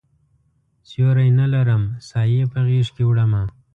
[0.87, 3.43] سیوری نه لرم سایې په غیږکې وړمه